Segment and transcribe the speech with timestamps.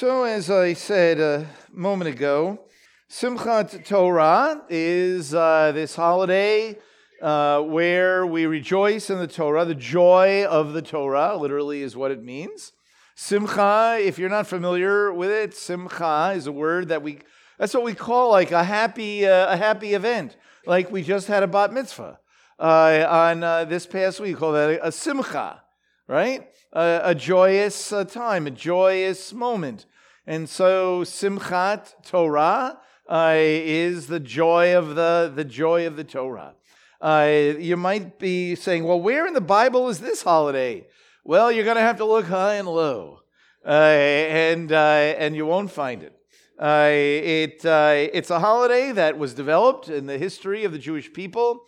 [0.00, 2.60] So, as I said a moment ago,
[3.10, 6.78] Simchat Torah is uh, this holiday
[7.20, 9.64] uh, where we rejoice in the Torah.
[9.64, 12.70] The joy of the Torah, literally, is what it means.
[13.16, 17.18] Simcha, if you're not familiar with it, Simcha is a word that we,
[17.58, 20.36] that's what we call like a happy, uh, a happy event.
[20.64, 22.20] Like we just had a bat mitzvah
[22.60, 25.60] uh, on uh, this past week, we call that a, a Simcha,
[26.08, 26.48] right?
[26.72, 29.84] A, a joyous uh, time, a joyous moment.
[30.26, 36.54] And so Simchat Torah uh, is the joy of the, the joy of the Torah.
[37.00, 40.86] Uh, you might be saying, well, where in the Bible is this holiday?
[41.24, 43.20] Well, you're going to have to look high and low,
[43.64, 46.14] uh, and, uh, and you won't find it.
[46.60, 51.66] Uh, it it's a holiday that was developed in the history of the Jewish people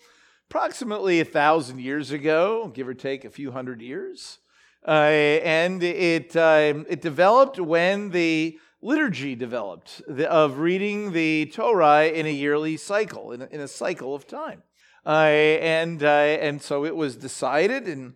[0.50, 4.40] approximately a thousand years ago, give or take a few hundred years.
[4.84, 4.90] Uh,
[5.44, 12.76] and it, it developed when the liturgy developed of reading the Torah in a yearly
[12.76, 14.64] cycle, in a, in a cycle of time.
[15.06, 15.10] Uh,
[15.60, 18.14] and, uh, and so it was decided in,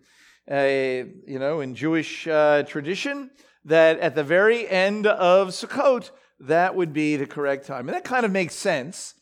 [0.51, 3.31] uh, you know, in Jewish uh, tradition
[3.63, 6.11] that at the very end of Sukkot,
[6.41, 7.87] that would be the correct time.
[7.87, 9.13] And that kind of makes sense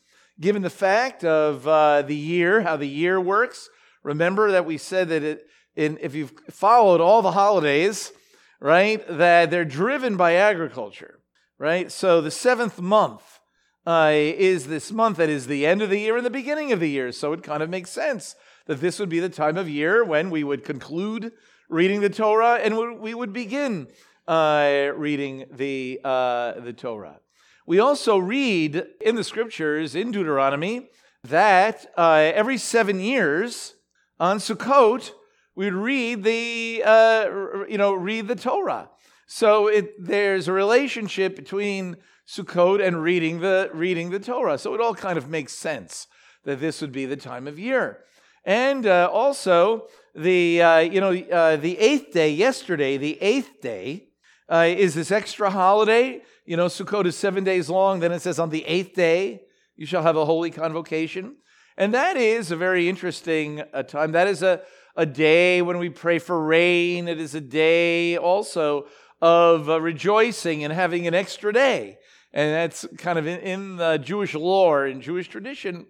[0.43, 3.69] given the fact of uh, the year, how the year works.
[4.03, 8.11] Remember that we said that it, in, if you've followed all the holidays,
[8.59, 11.19] right, that they're driven by agriculture
[11.63, 11.91] right?
[11.91, 13.39] So the seventh month
[13.85, 16.81] uh, is this month that is the end of the year and the beginning of
[16.81, 17.11] the year.
[17.13, 20.29] So it kind of makes sense that this would be the time of year when
[20.29, 21.31] we would conclude
[21.69, 23.87] reading the Torah and we would begin
[24.27, 27.19] uh, reading the, uh, the Torah.
[27.65, 30.89] We also read in the scriptures in Deuteronomy
[31.23, 33.75] that uh, every seven years
[34.19, 35.11] on Sukkot,
[35.55, 38.89] we'd read the, uh, you know, read the Torah.
[39.27, 41.97] So it, there's a relationship between
[42.27, 44.57] Sukkot and reading the, reading the Torah.
[44.57, 46.07] So it all kind of makes sense
[46.43, 47.99] that this would be the time of year.
[48.43, 54.09] And uh, also, the, uh, you know, uh, the eighth day, yesterday, the eighth day,
[54.49, 56.21] uh, is this extra holiday.
[56.45, 57.99] You know, Sukkot is seven days long.
[57.99, 59.43] Then it says on the eighth day,
[59.75, 61.37] you shall have a holy convocation.
[61.77, 64.11] And that is a very interesting uh, time.
[64.11, 64.61] That is a,
[64.95, 67.07] a day when we pray for rain.
[67.07, 68.85] It is a day also
[69.21, 71.97] of uh, rejoicing and having an extra day.
[72.33, 75.87] And that's kind of in, in the Jewish lore, in Jewish tradition,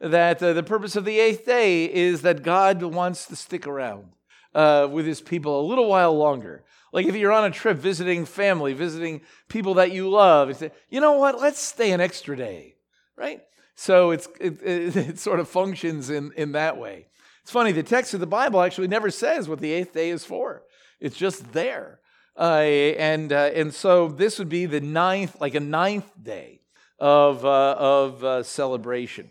[0.00, 4.12] that uh, the purpose of the eighth day is that God wants to stick around
[4.54, 6.64] uh, with his people a little while longer.
[6.96, 10.70] Like if you're on a trip visiting family, visiting people that you love, you say,
[10.88, 12.76] you know what, let's stay an extra day,
[13.16, 13.42] right?
[13.74, 17.08] So it's, it, it, it sort of functions in, in that way.
[17.42, 20.24] It's funny, the text of the Bible actually never says what the eighth day is
[20.24, 20.62] for,
[20.98, 22.00] it's just there.
[22.34, 26.62] Uh, and, uh, and so this would be the ninth, like a ninth day
[26.98, 29.30] of, uh, of uh, celebration.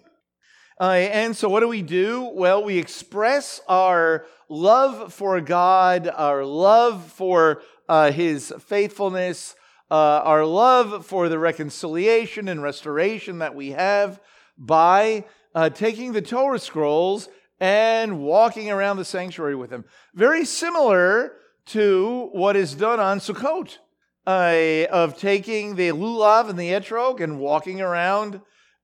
[0.80, 2.30] Uh, and so what do we do?
[2.32, 9.56] Well, we express our love for God, our love for uh, his faithfulness,
[9.92, 14.20] our love for the reconciliation and restoration that we have
[14.58, 15.24] by
[15.74, 17.30] taking the Torah scrolls
[17.60, 19.86] and walking around the sanctuary with them.
[20.14, 21.34] Very similar
[21.68, 23.78] to what is done on Sukkot,
[24.28, 28.36] uh, of taking the lulav and the etrog and walking around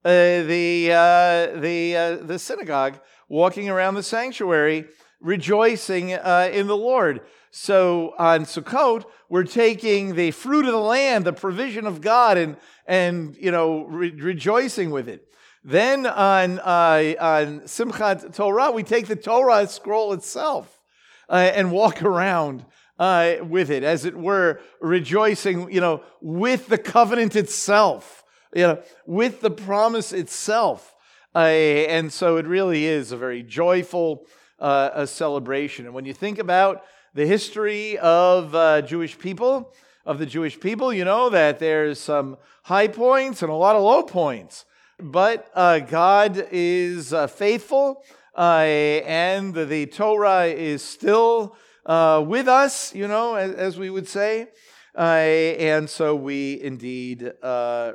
[0.03, 2.99] uh, the, uh, the, uh, the synagogue,
[3.29, 4.85] walking around the sanctuary,
[5.22, 7.22] rejoicing uh, in the Lord.
[7.52, 12.58] So on Sukkot, we're taking the fruit of the land, the provision of God, and,
[12.88, 15.28] and you know, re- rejoicing with it.
[15.64, 20.82] Then on, uh, on Simchat Torah, we take the Torah scroll itself
[21.30, 22.66] uh, and walk around
[22.98, 28.82] uh, with it, as it were, rejoicing, you know, with the covenant itself, you know,
[29.06, 30.96] with the promise itself.
[31.34, 34.26] Uh, and so it really is a very joyful
[34.61, 35.85] uh, a celebration.
[35.85, 36.83] And when you think about
[37.13, 39.73] the history of uh, Jewish people,
[40.05, 43.81] of the Jewish people, you know that there's some high points and a lot of
[43.81, 44.66] low points.
[44.99, 48.03] But uh, God is uh, faithful,
[48.37, 51.55] uh, and the Torah is still
[51.87, 54.47] uh, with us, you know, as, as we would say.
[54.93, 57.31] And so we indeed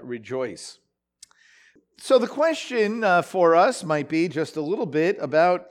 [0.03, 0.79] rejoice.
[1.99, 5.67] So the question for us might be just a little bit about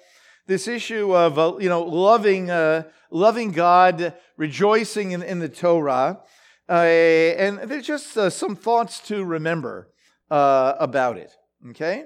[0.47, 6.21] this issue of uh, you know loving uh, loving God, rejoicing in, in the Torah,
[6.67, 9.91] and there's just some thoughts to remember
[10.29, 11.31] about it.
[11.69, 12.05] Okay,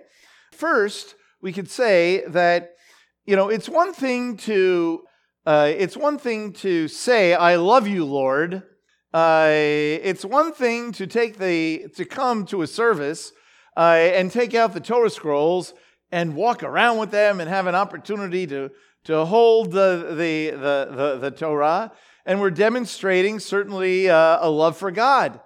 [0.52, 2.72] first we could say that
[3.26, 5.04] you know it's one thing to
[5.46, 8.64] uh, it's one thing to say, I love you, Lord,
[9.12, 9.50] Uh,
[10.04, 13.34] it's one thing to take the to come to a service
[13.76, 15.74] uh, and take out the Torah scrolls
[16.12, 18.72] and walk around with them and have an opportunity to
[19.06, 21.92] to hold the the the, the, the Torah,
[22.26, 25.40] and we're demonstrating certainly uh, a love for God.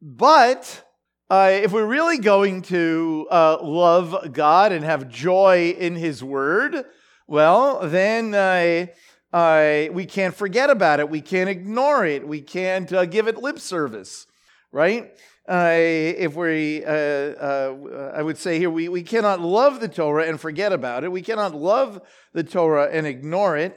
[0.00, 0.84] But
[1.28, 6.84] uh, if we're really going to uh, love God and have joy in His Word,
[7.26, 8.86] well, then uh,
[9.32, 11.08] uh, we can't forget about it.
[11.08, 12.26] We can't ignore it.
[12.26, 14.26] We can't uh, give it lip service,
[14.72, 15.12] right?
[15.48, 20.26] Uh, if we, uh, uh, I would say here, we, we cannot love the Torah
[20.26, 21.10] and forget about it.
[21.10, 22.00] We cannot love
[22.32, 23.76] the Torah and ignore it.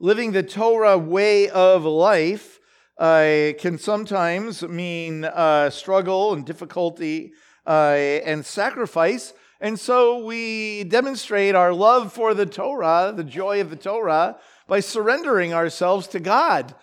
[0.00, 2.60] Living the Torah way of life
[2.96, 5.28] uh, can sometimes mean
[5.70, 7.32] struggle and difficulty
[7.66, 9.34] and sacrifice.
[9.60, 14.36] And so we demonstrate our love for the Torah, the joy of the Torah,
[14.68, 16.74] by surrendering ourselves to God.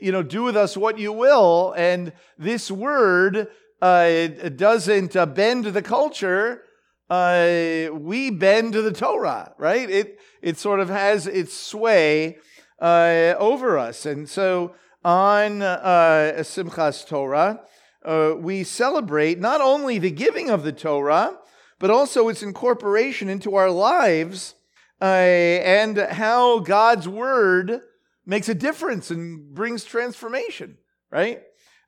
[0.00, 1.74] You know, do with us what you will.
[1.76, 3.48] And this word
[3.82, 6.62] uh, doesn't uh, bend the culture.
[7.10, 9.88] Uh, we bend to the Torah, right?
[9.88, 12.38] It, it sort of has its sway
[12.80, 14.06] uh, over us.
[14.06, 14.74] And so
[15.04, 17.60] on uh, Simchas Torah,
[18.04, 21.38] uh, we celebrate not only the giving of the Torah,
[21.78, 24.54] but also its incorporation into our lives
[25.00, 27.82] and how God's word
[28.26, 30.76] makes a difference and brings transformation,
[31.10, 31.42] right?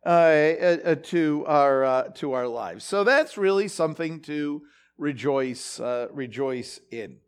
[0.06, 2.84] Uh, uh, to our uh, to our lives.
[2.84, 4.62] So that's really something to
[4.96, 7.18] rejoice uh, rejoice in.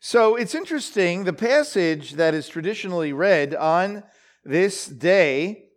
[0.00, 1.24] So it's interesting.
[1.24, 4.04] The passage that is traditionally read on
[4.44, 5.70] this day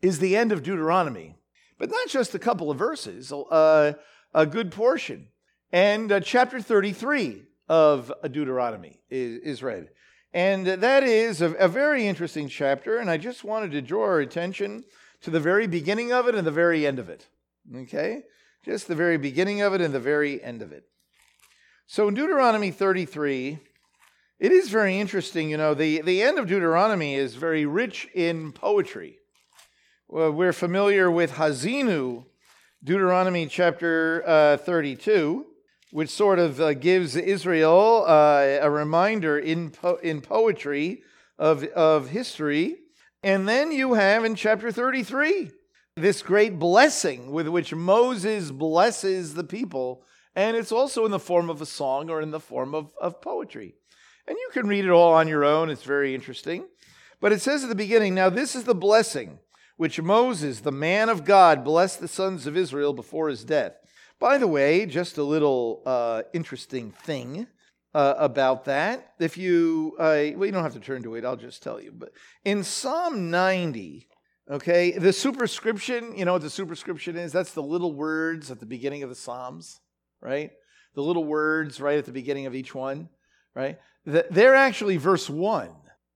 [0.00, 1.36] is the end of Deuteronomy,
[1.78, 3.94] but not just a couple of verses, uh,
[4.32, 5.28] a good portion.
[5.72, 9.88] And uh, chapter 33 of Deuteronomy is, is read.
[10.32, 14.20] And that is a, a, very interesting chapter, and I just wanted to draw our
[14.20, 14.84] attention
[15.22, 17.26] to the very beginning of it and the very end of it.
[17.74, 18.22] Okay?
[18.64, 20.84] Just the very beginning of it and the very end of it.
[21.86, 23.58] So in Deuteronomy 33,
[24.38, 25.50] it is very interesting.
[25.50, 29.18] You know, the, the end of Deuteronomy is very rich in poetry.
[30.08, 32.24] Well, we're familiar with Haazinu,
[32.84, 35.46] Deuteronomy chapter uh, 32
[35.90, 41.02] which sort of uh, gives Israel uh, a reminder in, po- in poetry
[41.38, 42.76] of, of history.
[43.22, 45.50] And then you have in chapter 33
[45.96, 50.04] this great blessing with which Moses blesses the people.
[50.36, 53.20] And it's also in the form of a song or in the form of, of
[53.20, 53.74] poetry.
[54.26, 56.66] And you can read it all on your own, it's very interesting.
[57.20, 59.40] But it says at the beginning Now, this is the blessing
[59.76, 63.79] which Moses, the man of God, blessed the sons of Israel before his death.
[64.20, 67.46] By the way, just a little uh, interesting thing
[67.94, 69.14] uh, about that.
[69.18, 71.90] If you, uh, well, you don't have to turn to it, I'll just tell you.
[71.90, 72.12] But
[72.44, 74.06] in Psalm 90,
[74.50, 77.32] okay, the superscription, you know what the superscription is?
[77.32, 79.80] That's the little words at the beginning of the Psalms,
[80.20, 80.50] right?
[80.94, 83.08] The little words right at the beginning of each one,
[83.54, 83.78] right?
[84.04, 85.70] They're actually verse 1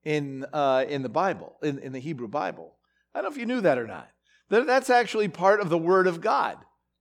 [0.05, 2.77] in, uh, in the Bible, in, in the Hebrew Bible.
[3.15, 4.11] I don't know if you knew that or not.
[4.51, 6.59] That's actually part of the Word of God.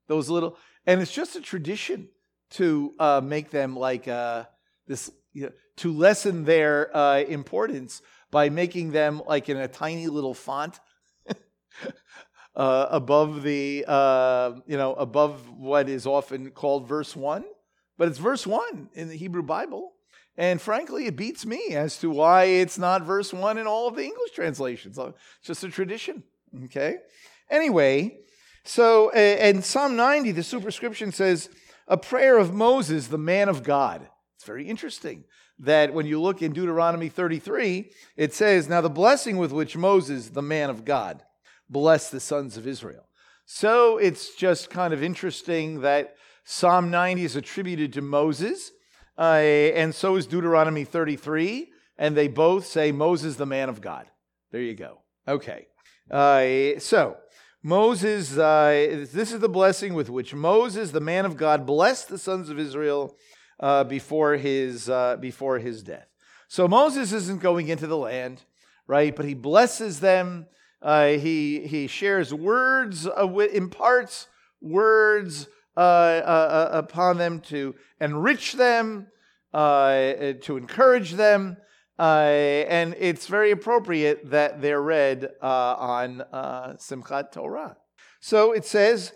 [0.08, 2.10] Those little, and it's just a tradition
[2.52, 4.46] to uh, make them like uh,
[4.88, 8.02] this, you know, to lessen their uh, importance
[8.32, 10.80] by making them like in a tiny little font
[12.56, 17.44] uh, above the, uh, you know, above what is often called verse one.
[17.98, 19.94] But it's verse one in the Hebrew Bible.
[20.36, 23.96] And frankly, it beats me as to why it's not verse one in all of
[23.96, 24.98] the English translations.
[24.98, 26.24] It's just a tradition.
[26.66, 26.98] Okay.
[27.50, 28.18] Anyway,
[28.64, 31.50] so in Psalm 90, the superscription says,
[31.88, 34.08] a prayer of Moses, the man of God.
[34.36, 35.26] It's very interesting
[35.60, 40.30] that when you look in Deuteronomy 33, it says, Now the blessing with which Moses,
[40.30, 41.24] the man of God,
[41.70, 43.08] blessed the sons of Israel.
[43.46, 46.16] So it's just kind of interesting that
[46.46, 48.72] Psalm 90 is attributed to Moses,
[49.18, 54.08] uh, and so is Deuteronomy 33, and they both say Moses, the man of God.
[54.52, 55.00] There you go.
[55.28, 55.68] Okay.
[56.10, 57.18] Uh, so
[57.66, 62.18] Moses, uh, this is the blessing with which Moses, the man of God, blessed the
[62.18, 63.16] sons of Israel
[63.58, 66.08] uh, before, his, uh, before his death.
[66.50, 68.44] So Moses isn't going into the land,
[68.86, 69.16] right?
[69.16, 70.48] But he blesses them.
[70.82, 74.28] Uh, he, he shares words, uh, imparts
[74.60, 79.08] words uh, upon them to enrich them,
[79.54, 81.56] to encourage them.
[81.98, 87.78] Uh, and it's very appropriate that they're read uh, on uh, Simchat Torah.
[88.20, 89.14] So it says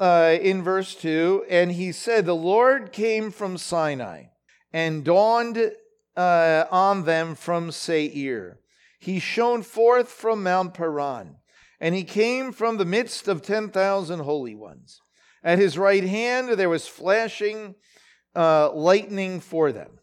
[0.00, 4.24] uh, in verse 2 And he said, The Lord came from Sinai
[4.72, 5.72] and dawned
[6.16, 8.58] uh, on them from Seir.
[8.98, 11.36] He shone forth from Mount Paran
[11.80, 15.00] And he came from the midst of 10,000 holy ones.
[15.44, 17.76] At his right hand there was flashing
[18.34, 19.98] uh, lightning for them.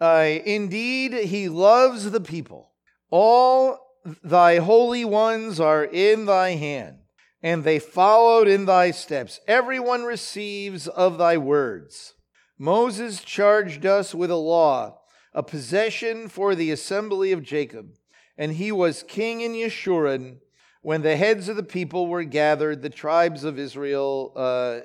[0.00, 2.72] Uh, indeed, he loves the people.
[3.10, 3.78] All
[4.22, 6.98] thy holy ones are in thy hand,
[7.42, 9.40] and they followed in thy steps.
[9.46, 12.14] Everyone receives of thy words.
[12.58, 15.00] Moses charged us with a law,
[15.32, 17.90] a possession for the assembly of Jacob,
[18.36, 20.38] and he was king in Yeshurun
[20.82, 24.80] when the heads of the people were gathered, the tribes of Israel uh,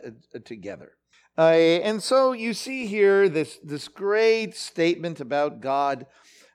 [0.46, 0.94] together.
[1.40, 6.06] Uh, and so you see here this, this great statement about God,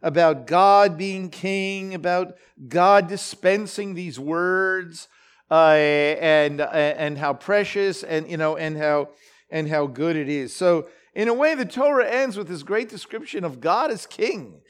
[0.03, 2.35] about God being king, about
[2.69, 5.09] God dispensing these words,
[5.51, 9.09] uh, and and how precious and you know and how
[9.51, 10.55] and how good it is.
[10.55, 14.61] So in a way, the Torah ends with this great description of God as king.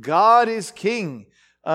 [0.00, 1.28] God is king.
[1.64, 1.70] Uh,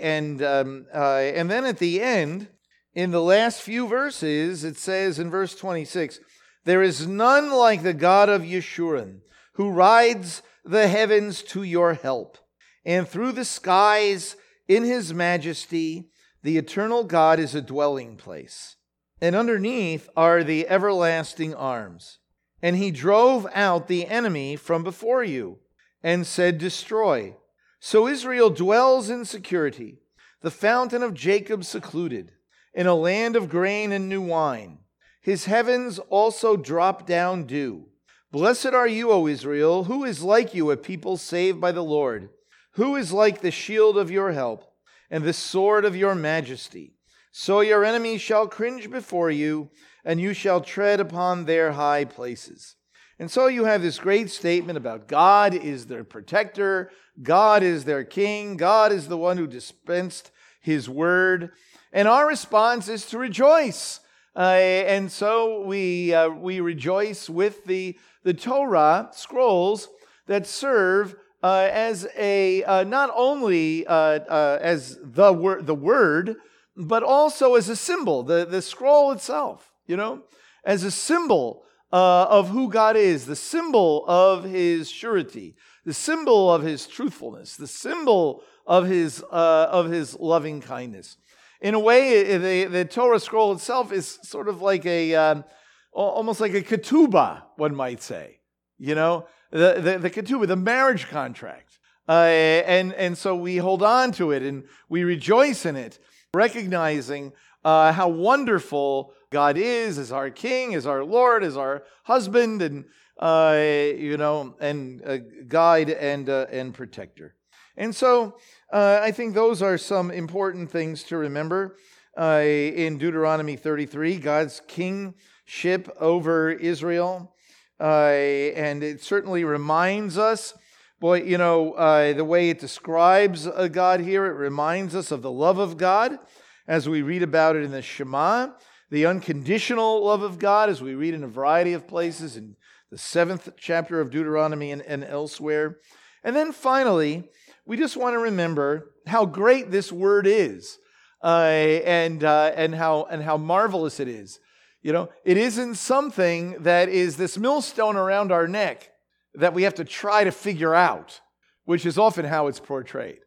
[0.00, 2.48] and, um, uh, and then at the end,
[2.94, 6.20] in the last few verses, it says in verse 26
[6.64, 9.20] There is none like the God of Yeshurun,
[9.54, 12.38] who rides the heavens to your help,
[12.84, 16.10] and through the skies in his majesty,
[16.42, 18.76] the eternal God is a dwelling place.
[19.20, 22.18] And underneath are the everlasting arms.
[22.62, 25.58] And he drove out the enemy from before you
[26.02, 27.36] and said, Destroy.
[27.80, 29.98] So Israel dwells in security,
[30.40, 32.32] the fountain of Jacob secluded,
[32.74, 34.78] in a land of grain and new wine.
[35.24, 37.86] His heavens also drop down dew.
[38.30, 39.84] Blessed are you, O Israel.
[39.84, 42.28] Who is like you, a people saved by the Lord?
[42.72, 44.70] Who is like the shield of your help
[45.10, 46.92] and the sword of your majesty?
[47.32, 49.70] So your enemies shall cringe before you,
[50.04, 52.76] and you shall tread upon their high places.
[53.18, 56.90] And so you have this great statement about God is their protector,
[57.22, 61.52] God is their king, God is the one who dispensed his word.
[61.94, 64.00] And our response is to rejoice.
[64.36, 69.88] Uh, and so we, uh, we rejoice with the, the Torah scrolls
[70.26, 76.36] that serve uh, as a uh, not only uh, uh, as the word, the word,
[76.76, 80.22] but also as a symbol, the, the scroll itself, you know,
[80.64, 81.62] as a symbol
[81.92, 87.68] of who God is, the symbol of his surety, the symbol of his truthfulness, the
[87.68, 91.18] symbol of his, of his loving kindness.
[91.64, 95.44] In a way, the, the Torah scroll itself is sort of like a, um,
[95.92, 98.40] almost like a ketubah, one might say.
[98.76, 101.78] You know, the, the, the ketubah, the marriage contract.
[102.06, 102.26] Uh,
[102.66, 105.98] and, and so we hold on to it and we rejoice in it,
[106.34, 107.32] recognizing
[107.64, 112.84] uh, how wonderful God is, as our King, as our Lord, as our husband, and
[113.18, 117.36] uh, you know, and guide and uh, and protector.
[117.74, 118.36] And so,
[118.74, 121.76] uh, I think those are some important things to remember
[122.18, 124.18] uh, in Deuteronomy 33.
[124.18, 127.34] God's kingship over Israel,
[127.80, 130.54] uh, and it certainly reminds us.
[131.00, 131.74] Boy, you know,
[132.14, 136.18] the way it describes God here, it reminds us of the love of God
[136.66, 138.48] as we read about it in the Shema
[138.90, 142.54] the unconditional love of God, as we read in a variety of places in
[142.90, 145.78] the seventh chapter of Deuteronomy and, and elsewhere.
[146.22, 147.28] And then finally,
[147.66, 150.78] we just want to remember how great this word is
[151.22, 151.46] uh,
[151.84, 154.38] and, uh, and, how, and how marvelous it is.
[154.82, 158.90] You know, it isn't something that is this millstone around our neck
[159.34, 161.20] that we have to try to figure out,
[161.64, 163.20] which is often how it's portrayed.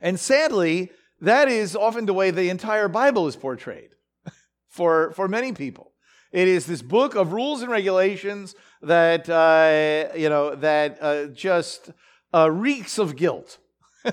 [0.00, 3.90] And sadly, that is often the way the entire Bible is portrayed
[4.68, 5.92] for, for many people.
[6.32, 11.90] It is this book of rules and regulations that, uh, you know, that uh, just
[12.34, 13.58] uh, reeks of guilt.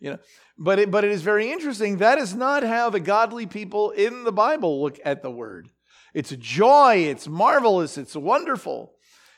[0.00, 0.18] you know,
[0.58, 1.98] but it, but it is very interesting.
[1.98, 5.68] That is not how the godly people in the Bible look at the word.
[6.14, 7.06] It's joy.
[7.08, 7.98] It's marvelous.
[7.98, 8.92] It's wonderful.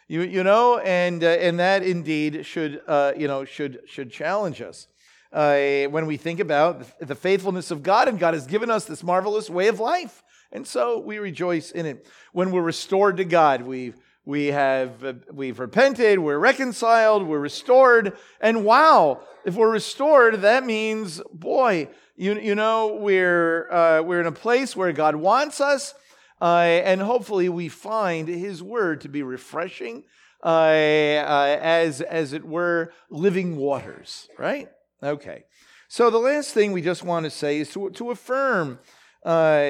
[0.06, 4.62] You, you know, and, uh, and that indeed should, uh, you know, should, should challenge
[4.62, 4.86] us.
[5.30, 9.02] Uh, when we think about the faithfulness of God, and God has given us this
[9.02, 10.22] marvelous way of life.
[10.50, 12.06] And so we rejoice in it.
[12.32, 13.96] When we're restored to God, we've
[14.28, 20.66] we have uh, we've repented, we're reconciled, we're restored, and wow, if we're restored, that
[20.66, 25.94] means, boy, you, you know, we're uh, we're in a place where God wants us,
[26.42, 30.04] uh, and hopefully we find His Word to be refreshing,
[30.44, 34.28] uh, uh, as as it were, living waters.
[34.36, 34.68] Right?
[35.02, 35.44] Okay.
[35.88, 38.78] So the last thing we just want to say is to to affirm
[39.24, 39.64] uh,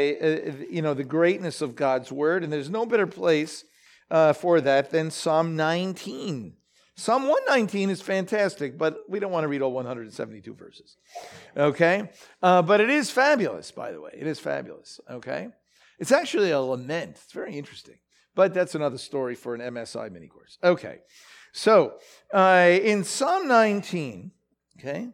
[0.68, 2.42] you know, the greatness of God's word.
[2.42, 3.64] And there's no better place
[4.10, 6.54] uh, for that than Psalm 19.
[6.96, 10.96] Psalm 119 is fantastic, but we don't want to read all 172 verses.
[11.56, 12.10] Okay?
[12.42, 14.10] Uh, but it is fabulous, by the way.
[14.12, 14.98] It is fabulous.
[15.08, 15.48] Okay?
[15.98, 17.20] It's actually a lament.
[17.22, 17.98] It's very interesting.
[18.34, 20.58] But that's another story for an MSI mini course.
[20.62, 20.98] Okay.
[21.52, 21.94] So
[22.32, 24.30] uh, in Psalm 19,
[24.78, 25.08] okay,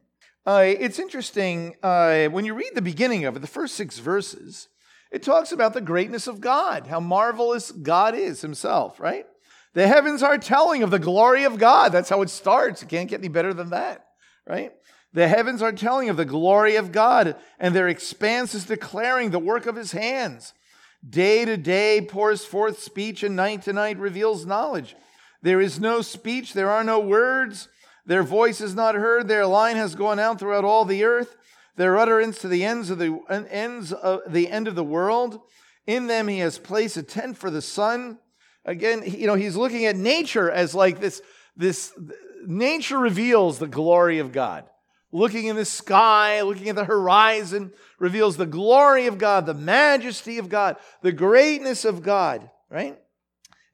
[0.46, 4.68] uh, it's interesting uh, when you read the beginning of it, the first six verses,
[5.14, 9.26] it talks about the greatness of God, how marvelous God is himself, right?
[9.74, 11.92] The heavens are telling of the glory of God.
[11.92, 12.82] That's how it starts.
[12.82, 14.04] It can't get any better than that,
[14.44, 14.72] right?
[15.12, 19.38] The heavens are telling of the glory of God, and their expanse is declaring the
[19.38, 20.52] work of his hands.
[21.08, 24.96] Day to day pours forth speech, and night to night reveals knowledge.
[25.42, 27.68] There is no speech, there are no words.
[28.04, 29.28] Their voice is not heard.
[29.28, 31.36] Their line has gone out throughout all the earth.
[31.76, 35.40] Their utterance to the ends of the ends of the end of the world.
[35.86, 38.18] In them he has placed a tent for the sun
[38.64, 41.20] Again, you know, he's looking at nature as like this,
[41.56, 41.92] this
[42.46, 44.64] nature reveals the glory of God.
[45.12, 50.38] Looking in the sky, looking at the horizon, reveals the glory of God, the majesty
[50.38, 52.98] of God, the greatness of God, right?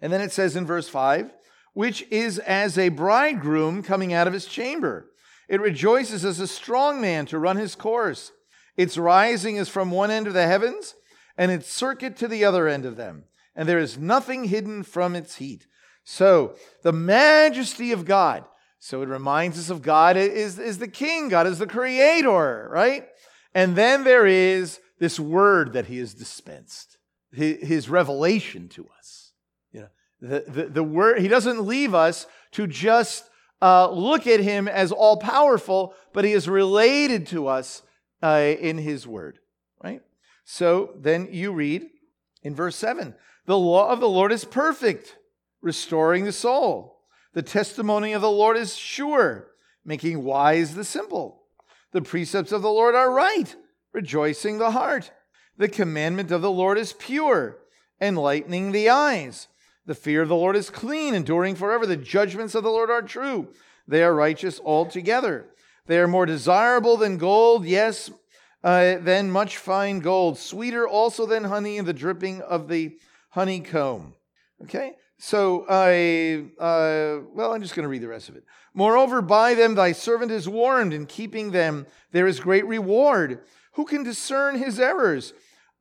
[0.03, 1.33] And then it says in verse 5,
[1.73, 5.10] which is as a bridegroom coming out of his chamber.
[5.51, 8.33] It rejoices as a strong man to run his course.
[8.79, 10.95] Its rising is from one end of the heavens,
[11.37, 15.15] and its circuit to the other end of them and there is nothing hidden from
[15.15, 15.67] its heat.
[16.05, 18.45] So, the majesty of God.
[18.79, 23.07] So, it reminds us of God is, is the king, God is the creator, right?
[23.55, 26.99] And then there is this word that he has dispensed,
[27.33, 29.33] his revelation to us.
[29.73, 29.89] You know,
[30.21, 33.25] the, the, the word, he doesn't leave us to just
[33.63, 37.83] uh, look at him as all powerful, but he is related to us
[38.23, 39.39] uh, in his word,
[39.83, 40.03] right?
[40.45, 41.89] So then you read
[42.43, 43.15] in verse 7
[43.47, 45.17] the law of the Lord is perfect,
[45.61, 46.99] restoring the soul.
[47.33, 49.49] The testimony of the Lord is sure,
[49.85, 51.43] making wise the simple.
[51.93, 53.55] The precepts of the Lord are right,
[53.93, 55.11] rejoicing the heart.
[55.57, 57.59] The commandment of the Lord is pure,
[58.01, 59.49] enlightening the eyes.
[59.87, 61.87] The fear of the Lord is clean, enduring forever.
[61.87, 63.49] The judgments of the Lord are true.
[63.89, 65.47] They are righteous altogether.
[65.87, 68.11] They are more desirable than gold, yes,
[68.63, 72.99] uh, than much fine gold, sweeter also than honey and the dripping of the
[73.31, 74.15] honeycomb.
[74.63, 74.93] Okay?
[75.19, 78.45] So I, uh, well, I'm just going to read the rest of it.
[78.73, 83.41] Moreover, by them thy servant is warned, in keeping them there is great reward.
[83.73, 85.33] Who can discern his errors?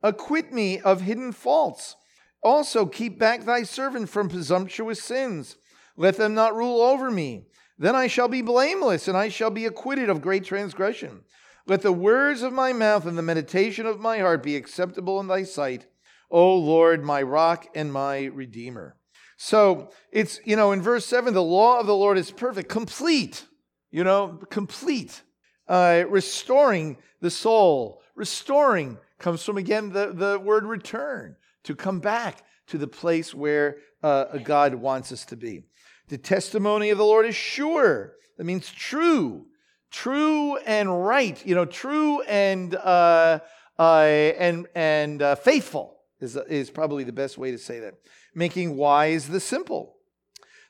[0.02, 1.96] Acquit me of hidden faults.
[2.42, 5.56] Also, keep back thy servant from presumptuous sins.
[5.96, 7.46] Let them not rule over me.
[7.78, 11.22] Then I shall be blameless, and I shall be acquitted of great transgression.
[11.66, 15.28] Let the words of my mouth and the meditation of my heart be acceptable in
[15.28, 15.86] thy sight,
[16.30, 18.96] O Lord, my rock and my redeemer.
[19.36, 23.46] So it's, you know, in verse 7, the law of the Lord is perfect, complete,
[23.90, 25.22] you know, complete,
[25.66, 28.02] uh, restoring the soul.
[28.14, 33.78] Restoring comes from, again, the, the word return, to come back to the place where
[34.02, 35.64] uh, God wants us to be.
[36.08, 38.14] The testimony of the Lord is sure.
[38.36, 39.46] That means true,
[39.90, 43.40] true and right, you know, true and, uh,
[43.78, 47.94] uh and, and uh, faithful is, is probably the best way to say that.
[48.34, 49.96] Making wise the simple.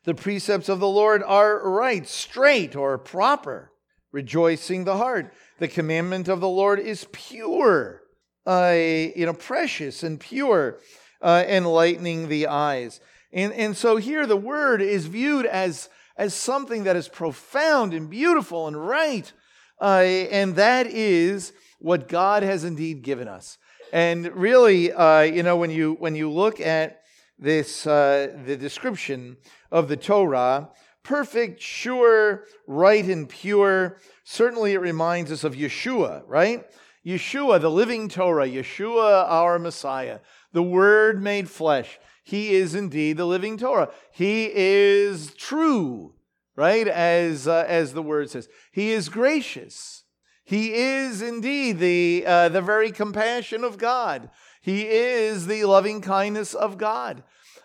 [0.04, 3.72] The precepts of the Lord are right, straight, or proper,
[4.12, 5.32] rejoicing the heart.
[5.58, 7.99] The commandment of the Lord is pure,
[8.46, 10.78] uh, you know, precious and pure,
[11.22, 13.00] uh, enlightening the eyes.
[13.32, 18.10] And, and so here the word is viewed as, as something that is profound and
[18.10, 19.32] beautiful and right.
[19.80, 23.58] Uh, and that is what God has indeed given us.
[23.92, 27.00] And really, uh, you know, when you when you look at
[27.38, 29.36] this, uh, the description
[29.72, 30.68] of the Torah,
[31.02, 33.98] perfect, sure, right, and pure.
[34.24, 36.64] Certainly, it reminds us of Yeshua, right?
[37.04, 40.20] Yeshua, the living Torah, Yeshua, our Messiah,
[40.52, 41.98] the Word made flesh.
[42.22, 43.90] He is indeed the living Torah.
[44.12, 46.14] He is true,
[46.54, 46.86] right?
[46.86, 50.04] As uh, as the word says, He is gracious.
[50.44, 54.30] He is indeed the, uh, the very compassion of God.
[54.60, 57.22] He is the loving kindness of God.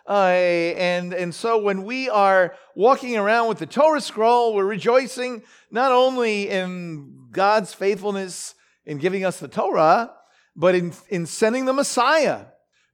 [0.07, 0.13] Uh,
[0.77, 5.91] and, and so when we are walking around with the Torah scroll, we're rejoicing not
[5.91, 8.53] only in God's faithfulness
[8.85, 10.11] in giving us the Torah,
[10.55, 12.45] but in, in sending the Messiah,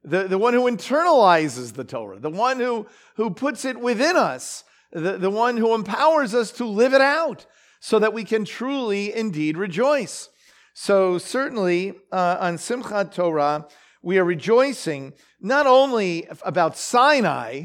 [0.04, 4.64] the, the one who internalizes the Torah, the one who, who puts it within us,
[4.92, 7.46] the, the one who empowers us to live it out
[7.80, 10.28] so that we can truly indeed rejoice.
[10.74, 13.68] So, certainly uh, on Simchat Torah,
[14.02, 17.64] we are rejoicing not only about Sinai,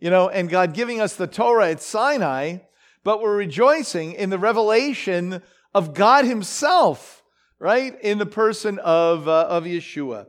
[0.00, 2.58] you know, and God giving us the Torah at Sinai,
[3.04, 5.42] but we're rejoicing in the revelation
[5.74, 7.15] of God Himself,
[7.58, 7.98] right?
[8.00, 10.26] In the person of, uh, of Yeshua.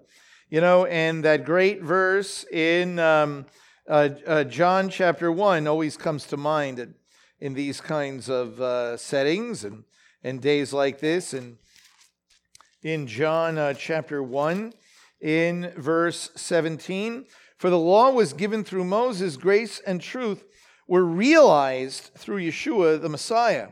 [0.49, 3.45] You know, and that great verse in um,
[3.89, 6.93] uh, uh, John chapter 1 always comes to mind
[7.39, 9.83] in these kinds of uh, settings and,
[10.23, 11.33] and days like this.
[11.33, 11.57] And
[12.81, 14.73] in John uh, chapter 1,
[15.19, 17.25] in verse 17,
[17.57, 20.43] for the law was given through Moses, grace and truth
[20.87, 23.69] were realized through Yeshua the Messiah.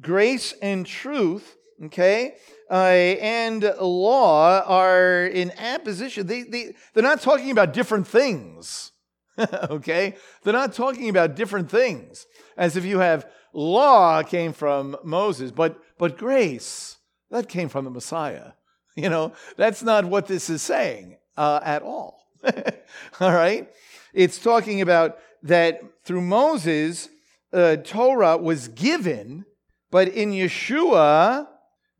[0.00, 2.36] Grace and truth, okay,
[2.70, 6.26] uh, and law are in opposition.
[6.26, 8.92] They, they, they're not talking about different things,
[9.38, 10.16] okay?
[10.42, 15.78] They're not talking about different things, as if you have law came from Moses, but,
[15.98, 16.96] but grace,
[17.30, 18.52] that came from the Messiah.
[18.96, 22.28] You know, that's not what this is saying uh, at all.
[23.20, 23.68] all right?
[24.12, 27.08] It's talking about that through Moses,
[27.52, 29.46] uh, Torah was given,
[29.90, 31.48] but in Yeshua,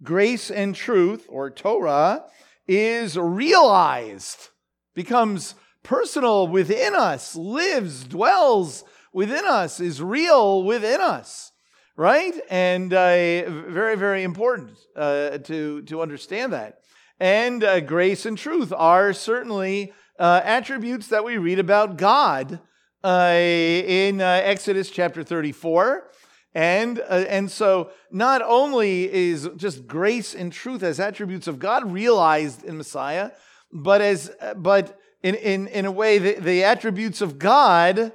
[0.03, 2.25] grace and truth, or Torah,
[2.67, 4.49] is realized,
[4.95, 11.53] becomes personal within us, lives, dwells within us, is real within us,
[11.97, 12.35] right?
[12.51, 16.79] And uh, very, very important uh, to, to understand that.
[17.21, 22.61] And uh, grace and truth are certainly uh, attributes that we read about God
[23.05, 26.11] uh, in uh, Exodus chapter 34.
[26.55, 31.90] And, uh, and so not only is just grace and truth as attributes of God
[31.90, 33.33] realized in Messiah,
[33.73, 38.12] but as but in, in, in a way the, the attributes of God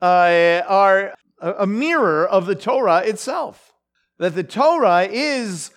[0.00, 3.72] uh, are a, mirror of the Torah itself.
[4.18, 5.72] That the Torah is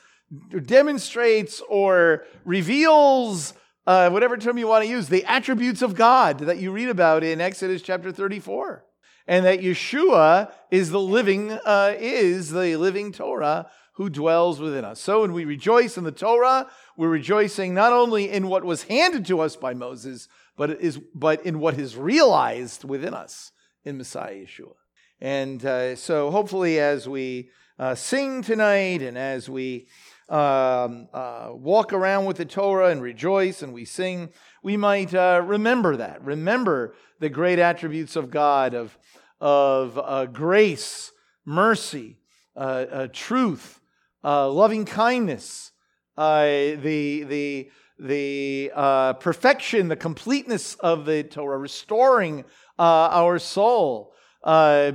[0.66, 3.54] demonstrates or reveals
[3.88, 7.24] uh, whatever term you want to use, the attributes of God that you read about
[7.24, 8.86] in Exodus chapter 34
[9.28, 15.00] and that Yeshua is the living uh, is the living Torah who dwells within us.
[15.00, 19.26] So when we rejoice in the Torah, we're rejoicing not only in what was handed
[19.28, 23.52] to us by Moses, but is but in what is realized within us
[23.84, 24.74] in Messiah Yeshua.
[25.22, 29.88] And uh, so hopefully, as we uh, sing tonight and as we
[30.30, 34.30] um, uh, walk around with the Torah and rejoice and we sing,
[34.64, 36.24] we might uh, remember that.
[36.24, 38.98] Remember the great attributes of God of
[39.44, 41.12] of uh, grace,
[41.44, 42.18] mercy,
[42.56, 43.82] uh, uh, truth,
[44.24, 45.74] uh, loving kindness,
[46.16, 46.80] the,
[47.28, 48.72] the, the
[49.20, 52.46] perfection, the completeness of the Torah, restoring
[52.80, 54.14] our soul,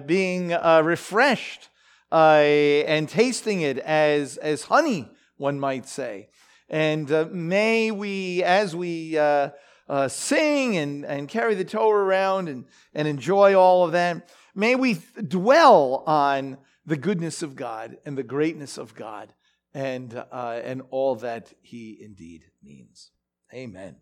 [0.07, 1.69] being refreshed
[2.11, 6.29] and tasting it as, as honey, one might say.
[6.69, 9.17] And may we, as we
[9.89, 14.29] uh, sing and, and carry the Torah around and, and enjoy all of that.
[14.55, 19.33] May we dwell on the goodness of God and the greatness of God
[19.73, 23.11] and, uh, and all that He indeed means.
[23.55, 23.97] Amen.